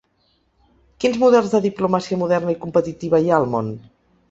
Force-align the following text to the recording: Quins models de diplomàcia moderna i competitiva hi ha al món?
Quins 1.05 1.19
models 1.25 1.51
de 1.51 1.61
diplomàcia 1.67 2.19
moderna 2.23 2.57
i 2.57 2.59
competitiva 2.65 3.23
hi 3.27 3.31
ha 3.35 3.39
al 3.41 3.49
món? 3.55 3.73